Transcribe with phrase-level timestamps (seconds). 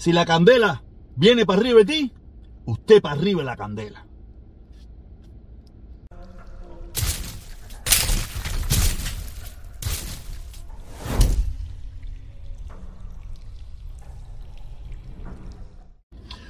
[0.00, 0.82] si la candela
[1.14, 2.12] viene para arriba de ti,
[2.64, 4.06] usted para arriba de la candela.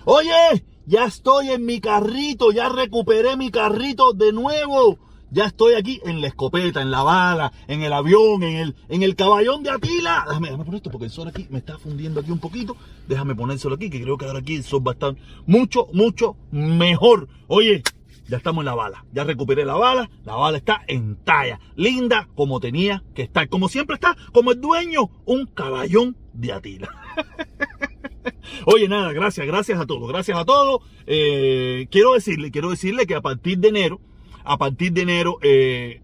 [0.04, 5.09] Oye, ya estoy en mi carrito, ya recuperé mi carrito de nuevo.
[5.32, 9.02] Ya estoy aquí en la escopeta, en la bala, en el avión, en el, en
[9.02, 10.24] el caballón de Atila.
[10.26, 12.76] Déjame, déjame poner esto porque el sol aquí me está fundiendo aquí un poquito.
[13.06, 15.14] Déjame ponérselo aquí, que creo que ahora aquí el sol va a estar
[15.46, 17.28] mucho, mucho mejor.
[17.46, 17.82] Oye,
[18.30, 19.04] ya estamos en la bala.
[19.12, 20.10] Ya recuperé la bala.
[20.24, 21.60] La bala está en talla.
[21.76, 23.48] Linda como tenía que estar.
[23.48, 26.88] Como siempre está, como el dueño, un caballón de Atila.
[28.66, 30.82] Oye, nada, gracias, gracias a todos, gracias a todos.
[31.06, 34.00] Eh, quiero decirle, quiero decirle que a partir de enero,
[34.44, 36.02] a partir de enero, eh,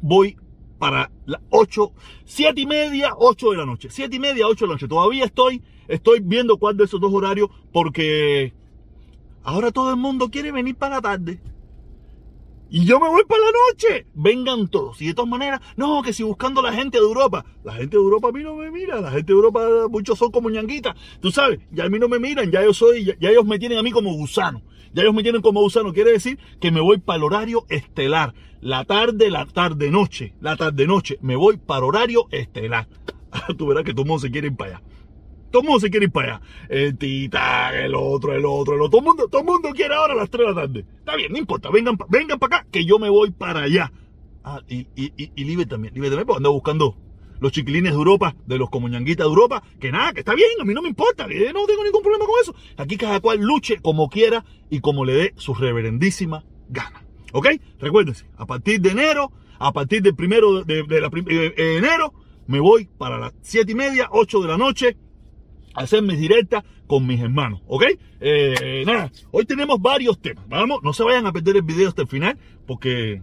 [0.00, 0.36] voy
[0.78, 1.92] para las 8,
[2.24, 3.88] 7 y media, 8 de la noche.
[3.90, 4.88] 7 y media, 8 de la noche.
[4.88, 8.52] Todavía estoy, estoy viendo cuál de esos dos horarios porque
[9.42, 11.40] ahora todo el mundo quiere venir para la tarde.
[12.68, 14.06] Y yo me voy para la noche.
[14.14, 15.00] Vengan todos.
[15.00, 17.44] Y de todas maneras, no, que si buscando la gente de Europa.
[17.62, 19.00] La gente de Europa a mí no me mira.
[19.00, 20.96] La gente de Europa, muchos son como ñanguitas.
[21.20, 22.50] Tú sabes, ya a mí no me miran.
[22.50, 24.62] Ya yo soy, ya, ya ellos me tienen a mí como gusano.
[24.96, 25.92] Ya ellos me tienen como gusano.
[25.92, 28.32] Quiere decir que me voy para el horario estelar.
[28.62, 30.32] La tarde, la tarde, noche.
[30.40, 31.18] La tarde, noche.
[31.20, 32.88] Me voy para horario estelar.
[33.58, 34.82] Tú verás que todo el mundo se quiere ir para allá.
[35.50, 36.46] Todo el mundo se quiere ir para allá.
[36.70, 38.88] El titán, el otro, el otro, el otro.
[38.88, 40.86] Todo el mundo, todo mundo quiere ahora a las 3 de la tarde.
[40.98, 41.68] Está bien, no importa.
[41.70, 43.92] Vengan, vengan para acá, que yo me voy para allá.
[44.44, 45.92] Ah, y, y, y, y Libre también.
[45.92, 46.96] Libre también, porque ando buscando
[47.40, 49.62] los chiquilines de Europa, de los comuñanguitas de Europa.
[49.80, 51.26] Que nada, que está bien, a mí no me importa.
[51.26, 52.54] no tengo ningún problema con eso.
[52.76, 57.04] Aquí cada cual luche como quiera y como le dé su reverendísima gana.
[57.32, 57.48] ¿Ok?
[57.78, 60.84] Recuérdense, a partir de enero, a partir del primero de,
[61.76, 62.14] enero,
[62.46, 64.96] me voy para las 7 y media, 8 de la noche
[65.74, 67.84] hacer mis directas con mis hermanos, ¿ok?
[68.20, 72.02] Eh, nada, hoy tenemos varios temas, vamos, no se vayan a perder el video hasta
[72.02, 73.20] el final porque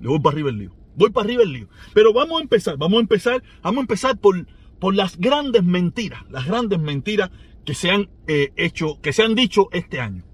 [0.00, 2.76] le voy para arriba el lío, voy para arriba el lío, pero vamos a empezar,
[2.76, 4.46] vamos a empezar, vamos a empezar por,
[4.78, 7.30] por las grandes mentiras, las grandes mentiras
[7.64, 10.24] que se han eh, hecho, que se han dicho este año.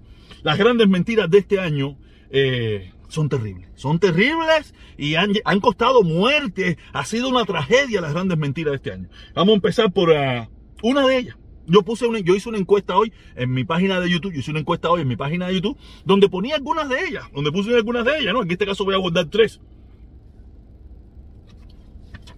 [0.43, 1.97] Las grandes mentiras de este año
[2.29, 8.13] eh, son terribles, son terribles y han, han costado muerte, ha sido una tragedia las
[8.13, 9.09] grandes mentiras de este año.
[9.33, 10.49] Vamos a empezar por ah,
[10.81, 11.37] una de ellas.
[11.65, 14.51] Yo puse una, yo hice una encuesta hoy en mi página de YouTube, yo hice
[14.51, 17.73] una encuesta hoy en mi página de YouTube, donde ponía algunas de ellas, donde puse
[17.73, 18.43] algunas de ellas, ¿no?
[18.43, 19.61] En este caso voy a guardar tres.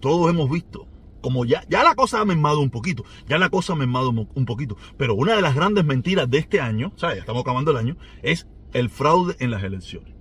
[0.00, 0.86] Todos hemos visto
[1.20, 4.46] como ya, ya la cosa ha mermado un poquito, ya la cosa ha mermado un
[4.46, 7.16] poquito, pero una de las grandes mentiras de este año, ¿sabes?
[7.16, 10.14] Ya estamos acabando el año, es el fraude en las elecciones.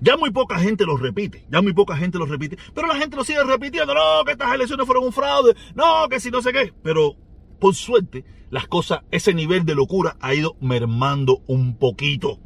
[0.00, 3.16] Ya muy poca gente lo repite, ya muy poca gente lo repite, pero la gente
[3.16, 6.52] lo sigue repitiendo, no, que estas elecciones fueron un fraude, no, que si no sé
[6.52, 7.16] qué, pero
[7.58, 12.38] por suerte las cosas, ese nivel de locura ha ido mermando un poquito.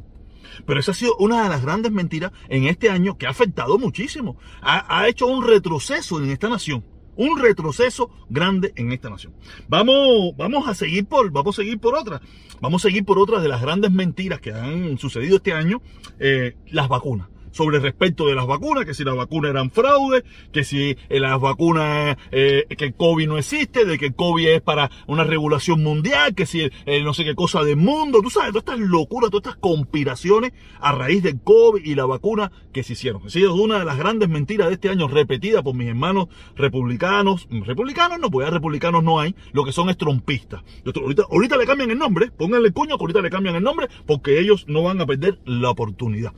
[0.65, 3.77] Pero esa ha sido una de las grandes mentiras en este año que ha afectado
[3.77, 4.37] muchísimo.
[4.61, 6.83] Ha, ha hecho un retroceso en esta nación.
[7.15, 9.33] Un retroceso grande en esta nación.
[9.67, 12.21] Vamos, vamos a seguir por, vamos a seguir por otra.
[12.61, 15.81] Vamos a seguir por otras de las grandes mentiras que han sucedido este año.
[16.19, 20.63] eh, las vacunas sobre respecto de las vacunas, que si las vacunas eran fraude, que
[20.63, 24.61] si eh, las vacunas, eh, que el COVID no existe, de que el COVID es
[24.61, 28.51] para una regulación mundial, que si eh, no sé qué cosa del mundo, tú sabes,
[28.51, 32.93] todas estas locuras, todas estas conspiraciones a raíz del COVID y la vacuna que se
[32.93, 33.25] hicieron.
[33.25, 37.47] Ha sido una de las grandes mentiras de este año repetida por mis hermanos republicanos,
[37.49, 40.63] republicanos no, pues ya republicanos no hay, lo que son es trompistas.
[40.95, 44.39] Ahorita, ahorita le cambian el nombre, pónganle el cuño, ahorita le cambian el nombre, porque
[44.39, 46.33] ellos no van a perder la oportunidad.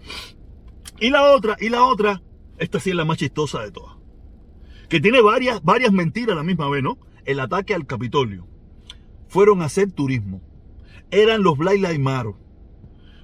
[1.04, 2.22] Y la otra, y la otra,
[2.58, 3.98] esta sí es la más chistosa de todas.
[4.88, 6.98] Que tiene varias, varias mentiras a la misma vez, ¿no?
[7.26, 8.48] El ataque al Capitolio.
[9.28, 10.42] Fueron a hacer turismo.
[11.12, 12.34] Eran los Black Matter.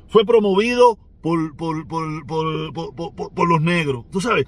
[0.09, 4.05] Fue promovido por, por- por- por los negros.
[4.11, 4.45] Tú sabes,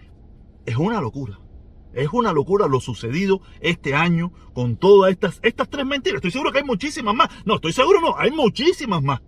[0.65, 1.39] es una locura.
[1.93, 6.17] Es una locura lo sucedido este año con todas estas, estas tres mentiras.
[6.17, 7.29] Estoy seguro que hay muchísimas más.
[7.45, 9.21] No, estoy seguro no, hay muchísimas más.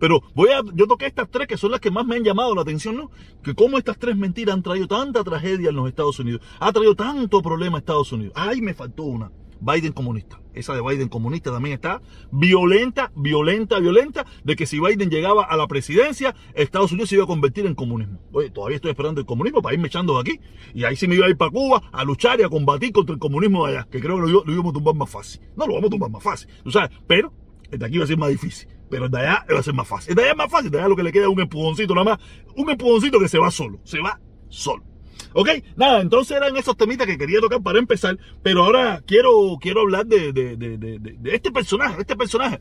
[0.00, 2.54] Pero voy a, yo toqué estas tres que son las que más me han llamado
[2.54, 3.10] la atención, ¿no?
[3.44, 6.40] Que cómo estas tres mentiras han traído tanta tragedia en los Estados Unidos.
[6.58, 8.32] Ha traído tanto problema a Estados Unidos.
[8.34, 9.30] Ay, me faltó una.
[9.60, 10.40] Biden comunista.
[10.54, 12.00] Esa de Biden comunista también está
[12.32, 17.24] violenta, violenta, violenta, de que si Biden llegaba a la presidencia, Estados Unidos se iba
[17.24, 18.18] a convertir en comunismo.
[18.32, 20.40] Oye, todavía estoy esperando el comunismo para irme echando de aquí.
[20.74, 23.12] Y ahí sí me iba a ir para Cuba a luchar y a combatir contra
[23.12, 25.42] el comunismo de allá, que creo que lo, lo a tumbar más fácil.
[25.56, 27.32] No, lo vamos a tumbar más fácil, tú sabes, pero
[27.70, 28.79] el de aquí va a ser más difícil.
[28.90, 30.10] Pero de allá va a ser más fácil.
[30.10, 31.94] El de allá es más fácil, de allá lo que le queda es un empujoncito
[31.94, 32.18] nada más.
[32.56, 34.82] Un empujoncito que se va solo, se va solo.
[35.32, 39.82] Ok, nada, entonces eran esos temitas que quería tocar para empezar, pero ahora quiero, quiero
[39.82, 42.60] hablar de, de, de- de este personaje, este personaje.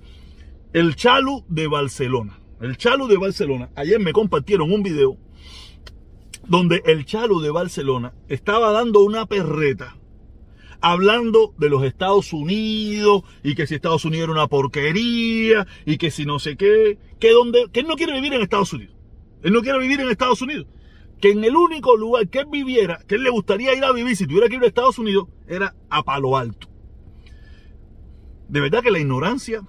[0.73, 2.39] el Chalu de Barcelona.
[2.61, 3.69] El Chalu de Barcelona.
[3.75, 5.17] Ayer me compartieron un video
[6.47, 9.97] donde el Chalu de Barcelona estaba dando una perreta
[10.81, 16.11] hablando de los Estados Unidos y que si Estados Unidos era una porquería y que
[16.11, 18.95] si no sé qué, que donde que él no quiere vivir en Estados Unidos.
[19.43, 20.67] Él no quiere vivir en Estados Unidos.
[21.21, 24.15] Que en el único lugar que él viviera, que él le gustaría ir a vivir
[24.15, 26.67] si tuviera que ir a Estados Unidos, era a Palo Alto.
[28.47, 29.61] De verdad que la ignorancia,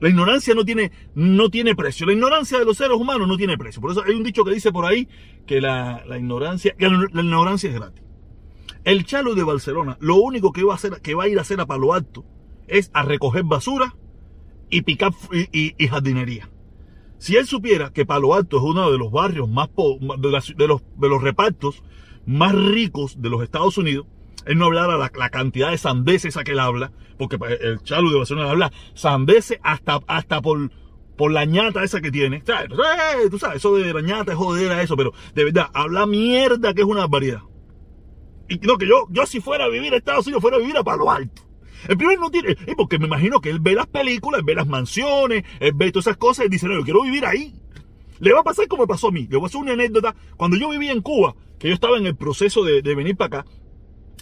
[0.00, 2.06] la ignorancia no tiene, no tiene precio.
[2.06, 3.80] La ignorancia de los seres humanos no tiene precio.
[3.80, 5.08] Por eso hay un dicho que dice por ahí
[5.46, 8.02] que la, ignorancia, que la, ignorancia es gratis.
[8.84, 11.42] El Chalo de Barcelona, lo único que va a hacer, que va a ir a
[11.42, 12.24] hacer a Palo Alto,
[12.66, 13.94] es a recoger basura
[14.70, 16.48] y picar y jardinería.
[17.22, 19.68] Si él supiera que Palo Alto es uno de los barrios más
[20.18, 21.84] de, los, de los repartos
[22.26, 24.08] más ricos de los Estados Unidos,
[24.44, 27.80] él no hablara la, la cantidad de sandeces a que él habla, porque pues, el
[27.84, 30.72] Chalo de Barcelona habla sandeces hasta, hasta por,
[31.16, 32.38] por la ñata esa que tiene.
[32.38, 36.06] Eh, tú sabes, eso de la ñata es joder a eso, pero de verdad, habla
[36.06, 37.42] mierda que es una barbaridad.
[38.62, 40.82] No, que yo, yo si fuera a vivir a Estados Unidos, fuera a vivir a
[40.82, 41.42] Palo Alto.
[41.88, 45.44] El primer no tiene, porque me imagino que él ve las películas, ve las mansiones,
[45.58, 47.54] él ve todas esas cosas y dice, no, yo quiero vivir ahí.
[48.20, 49.26] Le va a pasar como pasó a mí.
[49.28, 50.14] Le voy a hacer una anécdota.
[50.36, 53.50] Cuando yo vivía en Cuba, que yo estaba en el proceso de, venir para acá,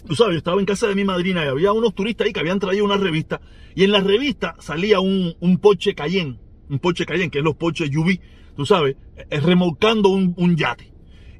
[0.07, 2.39] tú sabes, yo estaba en casa de mi madrina y había unos turistas ahí que
[2.39, 3.41] habían traído una revista
[3.75, 6.39] y en la revista salía un, un Porsche Cayenne,
[6.69, 8.19] un Porsche Cayenne, que es los Porsche UV,
[8.55, 10.90] tú sabes, eh, remolcando un, un yate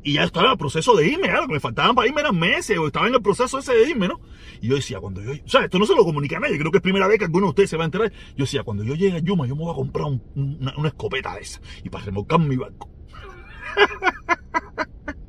[0.03, 2.37] y ya estaba en el proceso de irme, lo que me faltaban para irme eran
[2.37, 4.19] meses, o estaba en el proceso ese de irme, ¿no?
[4.61, 6.71] Y yo decía, cuando yo, o sea, esto no se lo comunica a nadie, creo
[6.71, 8.11] que es primera vez que alguno de ustedes se va a enterar.
[8.35, 10.05] Yo decía, cuando yo llegue a Yuma, yo me voy a comprar
[10.35, 12.89] una, una, escopeta de esa, y para remolcar mi barco.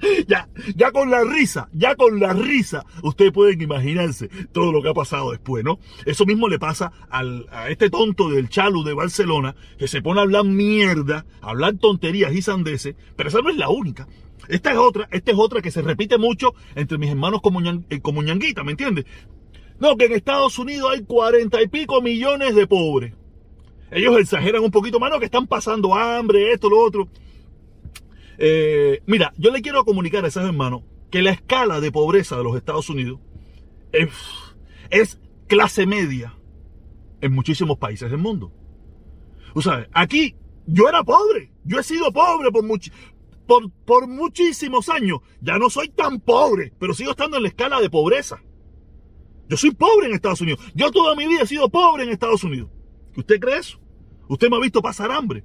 [0.28, 4.90] ya, ya con la risa, ya con la risa, ustedes pueden imaginarse todo lo que
[4.90, 5.78] ha pasado después, ¿no?
[6.06, 10.20] Eso mismo le pasa al, a este tonto del Chalu de Barcelona, que se pone
[10.20, 14.06] a hablar mierda, a hablar tonterías y sandeces, pero esa no es la única.
[14.48, 18.00] Esta es otra, esta es otra que se repite mucho entre mis hermanos como, eh,
[18.00, 19.04] como ñanguita, ¿me entiendes?
[19.78, 23.14] No, que en Estados Unidos hay cuarenta y pico millones de pobres.
[23.90, 27.08] Ellos exageran un poquito más, no, que están pasando hambre, esto, lo otro.
[28.38, 32.44] Eh, mira, yo le quiero comunicar a esos hermanos que la escala de pobreza de
[32.44, 33.20] los Estados Unidos
[33.92, 36.34] es, clase media
[37.20, 38.52] en muchísimos países del mundo.
[39.60, 40.36] Sabes, aquí
[40.66, 45.18] yo era pobre, yo he sido pobre por, por muchísimos años.
[45.40, 48.40] Ya no soy tan pobre, pero sigo estando en la escala de pobreza.
[49.48, 50.60] Yo soy pobre en Estados Unidos.
[50.74, 52.70] Yo toda mi vida he sido pobre en Estados Unidos.
[53.16, 53.80] ¿Usted cree eso?
[54.28, 55.42] Usted me ha visto pasar hambre.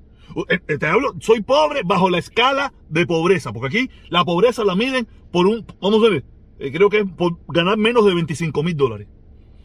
[0.49, 4.63] Eh, eh, te hablo, soy pobre bajo la escala de pobreza, porque aquí la pobreza
[4.63, 6.25] la miden por un, vamos a ver,
[6.59, 9.07] eh, creo que es por ganar menos de 25 mil dólares.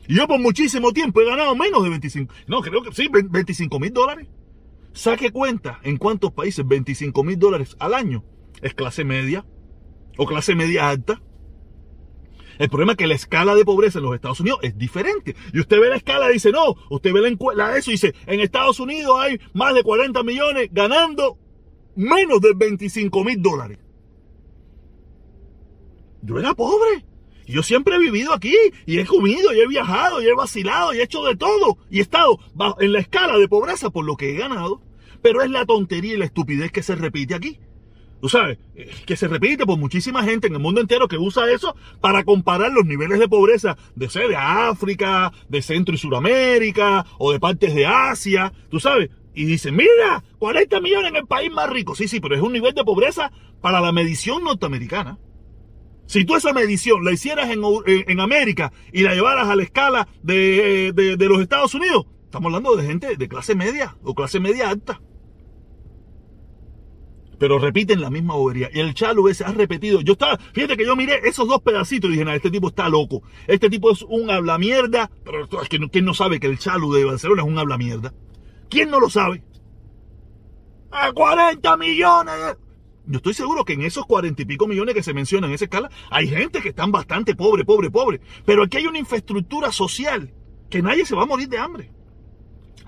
[0.07, 3.79] Y yo por muchísimo tiempo he ganado menos de 25, no, creo que sí, 25
[3.79, 4.29] mil dólares.
[4.93, 8.25] Saque cuenta en cuántos países 25 mil dólares al año
[8.63, 9.45] es clase media
[10.17, 11.23] o clase media alta.
[12.59, 15.37] El problema es que la escala de pobreza en los Estados Unidos es diferente.
[15.53, 18.15] Y usted ve la escala y dice, no, usted ve la, de eso y dice,
[18.27, 21.39] en Estados Unidos hay más de 40 millones ganando
[21.95, 23.79] menos de 25 mil dólares.
[26.23, 27.05] Yo era pobre.
[27.47, 30.99] Yo siempre he vivido aquí y he comido y he viajado y he vacilado y
[30.99, 31.79] he hecho de todo.
[31.91, 32.39] Y he estado
[32.81, 34.83] en la escala de pobreza por lo que he ganado.
[35.23, 37.59] Pero es la tontería y la estupidez que se repite aquí.
[38.21, 38.59] Tú sabes,
[39.07, 42.73] que se repite por muchísima gente en el mundo entero que usa eso para comparar
[42.73, 47.87] los niveles de pobreza de, de África, de Centro y Suramérica o de partes de
[47.87, 49.11] Asia, tú sabes.
[49.35, 51.95] Y dicen, mira, 40 millones en el país más rico.
[51.95, 55.19] Sí, sí, pero es un nivel de pobreza para la medición norteamericana.
[56.07, 60.09] Si tú esa medición la hicieras en, en América y la llevaras a la escala
[60.23, 64.41] de, de, de los Estados Unidos, estamos hablando de gente de clase media o clase
[64.41, 65.01] media alta
[67.39, 68.69] pero repiten la misma bobería.
[68.73, 70.01] Y el Chalo ese ha repetido.
[70.01, 73.23] Yo estaba, fíjate que yo miré esos dos pedacitos y dije, este tipo está loco.
[73.47, 75.11] Este tipo es un habla mierda.
[75.25, 78.13] Pero es que ¿quién no sabe que el Chalo de Barcelona es un habla mierda?
[78.69, 79.43] ¿Quién no lo sabe?
[80.91, 82.57] ¡A 40 millones!
[83.07, 85.65] Yo estoy seguro que en esos cuarenta y pico millones que se mencionan en esa
[85.65, 88.21] escala, hay gente que están bastante pobre, pobre, pobre.
[88.45, 90.35] Pero aquí hay una infraestructura social
[90.69, 91.91] que nadie se va a morir de hambre.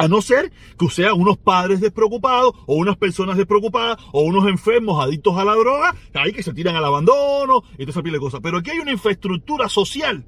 [0.00, 5.04] A no ser que sean unos padres despreocupados o unas personas despreocupadas o unos enfermos
[5.04, 8.20] adictos a la droga, ahí que se tiran al abandono y toda esa pila de
[8.20, 8.40] cosas.
[8.42, 10.24] Pero aquí hay una infraestructura social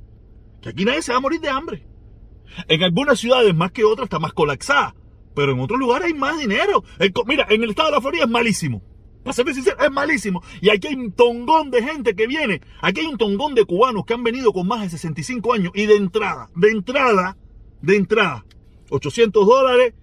[0.61, 1.87] que aquí nadie se va a morir de hambre.
[2.69, 4.95] En algunas ciudades más que otras está más colapsada,
[5.35, 6.85] pero en otros lugares hay más dinero.
[7.25, 8.83] mira, en el estado de la Florida es malísimo.
[9.25, 10.43] Para ser sincero, es malísimo.
[10.61, 12.61] Y aquí hay un tongón de gente que viene.
[12.83, 15.73] Aquí hay un tongón de cubanos que han venido con más de 65 años.
[15.75, 17.39] Y de entrada, de entrada,
[17.81, 18.45] de entrada,
[18.93, 19.95] 800 dólares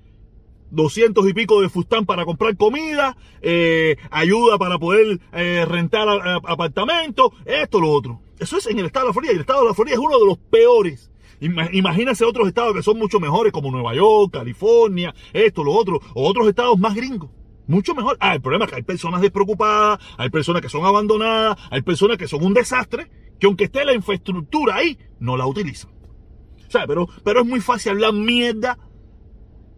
[0.71, 6.07] 200 y pico de fustán para comprar comida, eh, ayuda para poder eh, rentar
[6.45, 8.21] apartamentos, esto, lo otro.
[8.39, 9.99] Eso es en el estado de la Florida y el estado de la Florida es
[9.99, 11.11] uno de los peores.
[11.41, 16.27] Imagínense otros estados que son mucho mejores como Nueva York, California, esto, lo otro, o
[16.27, 17.29] otros estados más gringos.
[17.65, 18.17] Mucho mejor.
[18.19, 22.17] Ah, el problema es que hay personas despreocupadas, hay personas que son abandonadas, hay personas
[22.17, 25.98] que son un desastre, que aunque esté la infraestructura ahí, no la utilizan.
[26.69, 28.77] Sea, pero, pero es muy fácil hablar mierda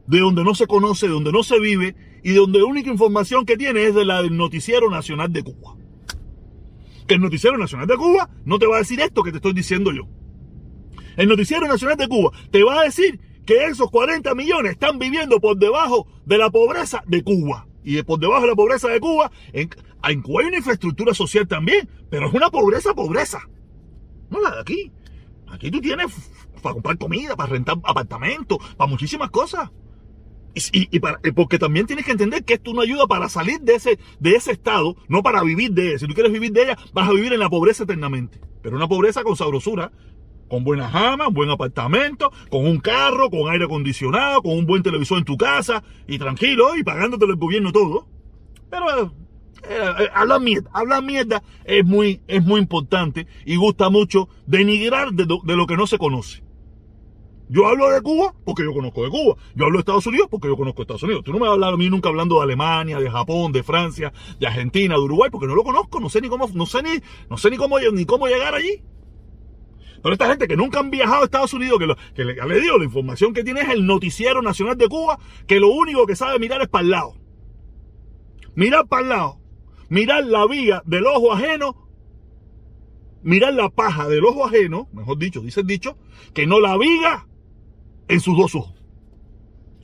[0.08, 2.92] de donde no se conoce, de donde no se vive y de donde la única
[2.92, 5.78] información que tiene es de la del Noticiero Nacional de Cuba.
[7.08, 9.54] Que el Noticiero Nacional de Cuba no te va a decir esto que te estoy
[9.54, 10.08] diciendo yo.
[11.16, 15.40] El Noticiero Nacional de Cuba te va a decir que esos 40 millones están viviendo
[15.40, 17.68] por debajo de la pobreza de Cuba.
[17.84, 21.90] Y por debajo de la pobreza de Cuba, en Cuba hay una infraestructura social también,
[22.10, 23.40] pero es una pobreza, pobreza.
[24.30, 24.92] No la de aquí.
[25.50, 26.14] Aquí tú tienes
[26.62, 29.70] para comprar comida, para rentar apartamentos, para muchísimas cosas.
[30.54, 33.76] Y, para, porque también tienes que entender que esto es una ayuda para salir de
[33.76, 36.00] ese, de ese estado, no para vivir de ella.
[36.00, 38.40] Si tú quieres vivir de ella, vas a vivir en la pobreza eternamente.
[38.62, 39.92] Pero una pobreza con sabrosura,
[40.50, 45.20] con buenas jamas, buen apartamento, con un carro, con aire acondicionado, con un buen televisor
[45.20, 48.06] en tu casa, y tranquilo, y pagándote el gobierno todo.
[48.70, 49.10] Pero eh,
[49.70, 55.56] eh, hablar mierda, hablar mierda es muy, es muy importante y gusta mucho denigrar de
[55.56, 56.44] lo que no se conoce.
[57.52, 59.36] Yo hablo de Cuba porque yo conozco de Cuba.
[59.56, 61.22] Yo hablo de Estados Unidos porque yo conozco de Estados Unidos.
[61.26, 63.62] Tú no me vas a hablar a mí nunca hablando de Alemania, de Japón, de
[63.62, 66.82] Francia, de Argentina, de Uruguay, porque no lo conozco, no sé ni cómo, no sé
[66.82, 66.92] ni,
[67.30, 68.82] no sé ni cómo, ni cómo llegar allí.
[70.02, 72.78] Pero esta gente que nunca han viajado a Estados Unidos, que, que le, le, digo,
[72.78, 76.40] la información que tiene es el noticiero nacional de Cuba, que lo único que sabe
[76.40, 77.16] mirar es para el lado.
[78.56, 79.40] Mirar para el lado.
[79.90, 81.76] Mirar la vía del ojo ajeno.
[83.24, 85.98] Mirar la paja del ojo ajeno, mejor dicho, dice el dicho,
[86.34, 87.28] que no la viga
[88.08, 88.74] en sus dos ojos.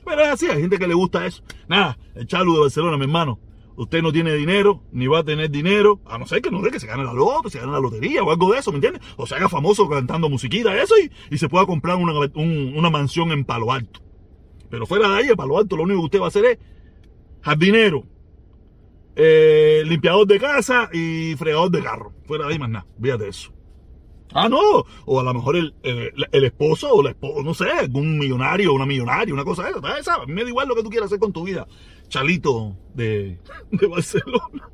[0.06, 1.44] Pero es así, hay gente que le gusta eso.
[1.68, 3.40] Nada, el Chalu de Barcelona, mi hermano.
[3.76, 6.72] Usted no tiene dinero, ni va a tener dinero, a no ser que no de
[6.72, 7.12] que se gane la
[7.48, 9.04] se gane la lotería o algo de eso, ¿me entiendes?
[9.18, 13.32] O se haga famoso cantando musiquita, eso, y, y se pueda comprar una, una mansión
[13.32, 14.00] en Palo Alto.
[14.72, 16.58] Pero fuera de ahí, en Palo Alto, lo único que usted va a hacer es
[17.42, 18.04] jardinero,
[19.16, 22.14] eh, limpiador de casa y fregador de carro.
[22.26, 23.54] Fuera de ahí más nada, fíjate eso.
[24.40, 24.86] Ah, no.
[25.08, 28.76] O a lo mejor el, el, esposo o la esposa, no sé, algún millonario o
[28.76, 30.14] una millonaria, una cosa de esa.
[30.14, 31.68] A mí me da igual lo que tú quieras hacer con tu vida.
[32.08, 33.40] Chalito de,
[33.72, 34.70] de Barcelona.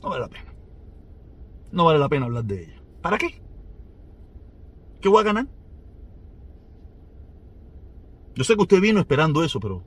[0.00, 0.54] No vale la pena.
[1.72, 2.82] No vale la pena hablar de ella.
[3.02, 3.42] ¿Para qué?
[5.00, 5.46] ¿Qué voy a ganar?
[8.34, 9.84] Yo sé que usted vino esperando eso, pero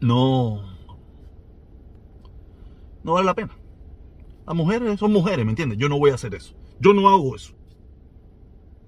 [0.00, 0.62] no,
[3.04, 3.56] no vale la pena.
[4.46, 5.78] Las mujeres son mujeres, ¿me entiendes?
[5.78, 6.54] Yo no voy a hacer eso.
[6.80, 7.54] Yo no hago eso.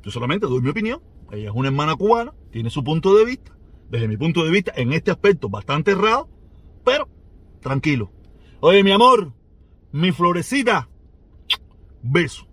[0.02, 1.00] Yo solamente doy mi opinión.
[1.30, 3.56] Ella es una hermana cubana, tiene su punto de vista.
[3.88, 6.28] Desde mi punto de vista, en este aspecto, bastante errado,
[6.84, 7.08] pero
[7.60, 8.10] tranquilo.
[8.60, 9.32] Oye, mi amor,
[9.92, 10.88] mi florecita,
[12.02, 12.48] beso.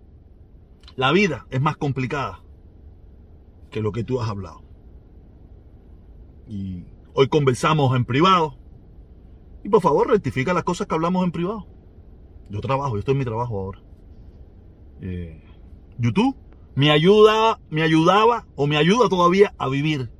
[0.96, 2.42] La vida es más complicada
[3.70, 4.62] que lo que tú has hablado.
[6.48, 6.84] Y
[7.14, 8.56] hoy conversamos en privado.
[9.62, 11.66] Y por favor, rectifica las cosas que hablamos en privado.
[12.48, 13.82] Yo trabajo, yo estoy en mi trabajo ahora.
[15.00, 15.42] Eh,
[15.98, 16.36] YouTube
[16.74, 20.10] me ayuda, me ayudaba o me ayuda todavía a vivir.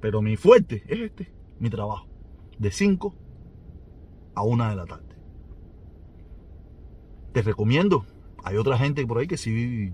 [0.00, 2.06] Pero mi fuerte es este, mi trabajo.
[2.58, 3.14] De 5
[4.34, 5.14] a 1 de la tarde.
[7.32, 8.06] Te recomiendo.
[8.44, 9.92] Hay otra gente por ahí que sí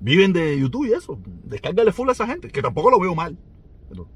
[0.00, 1.18] viven de YouTube y eso.
[1.44, 3.38] Descárgale full a esa gente, que tampoco lo veo mal.
[3.88, 4.08] Pero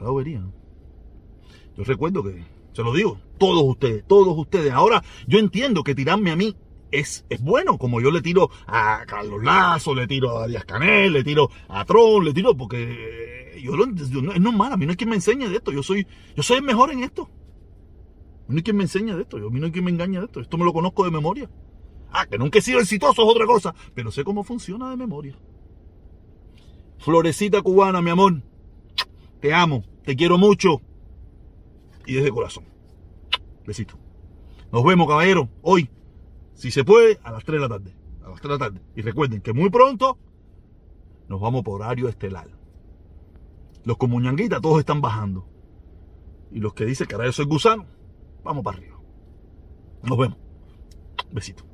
[0.00, 0.44] lo vería.
[1.76, 4.72] Yo recuerdo que, se lo digo, todos ustedes, todos ustedes.
[4.72, 6.54] Ahora, yo entiendo que tirarme a mí
[6.90, 11.12] es, es bueno, como yo le tiro a Carlos Lazo, le tiro a Díaz Canel,
[11.12, 14.96] le tiro a Tron, le tiro porque yo, lo, es normal, a mí no hay
[14.96, 16.06] quien me enseñe de esto, yo soy,
[16.36, 17.30] yo soy el mejor en esto.
[18.48, 20.18] No hay quien me enseñe de esto, yo, a mí no hay quien me engañe
[20.18, 21.48] de esto, esto me lo conozco de memoria.
[22.12, 25.34] Ah, que nunca he sido exitoso es otra cosa, pero sé cómo funciona de memoria.
[26.98, 28.42] Florecita cubana, mi amor,
[29.40, 30.80] te amo, te quiero mucho
[32.06, 32.64] y desde corazón.
[33.66, 33.98] Besito.
[34.70, 35.90] Nos vemos, caballero, hoy,
[36.54, 37.96] si se puede, a las 3 de la tarde.
[38.24, 38.82] A las 3 de la tarde.
[38.94, 40.18] Y recuerden que muy pronto
[41.28, 42.48] nos vamos por horario estelar.
[43.84, 45.48] Los comuñanguitas todos están bajando.
[46.50, 47.86] Y los que dicen yo soy gusano,
[48.44, 49.00] vamos para arriba.
[50.02, 50.38] Nos vemos.
[51.32, 51.71] Besito.